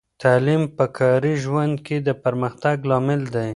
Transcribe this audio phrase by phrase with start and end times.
[0.23, 3.49] تعلیم په کاري ژوند کې د پرمختګ لامل دی.